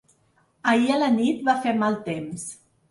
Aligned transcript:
Ahir 0.71 0.89
a 0.95 0.97
la 1.03 1.11
nit 1.21 1.47
va 1.51 1.57
fer 1.67 1.77
mal 1.85 2.03
temps. 2.11 2.53